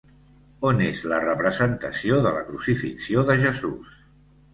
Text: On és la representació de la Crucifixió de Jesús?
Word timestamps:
On 0.69 0.79
és 0.85 1.01
la 1.11 1.19
representació 1.25 2.17
de 2.27 2.31
la 2.37 2.41
Crucifixió 2.47 3.25
de 3.29 3.37
Jesús? 3.45 3.93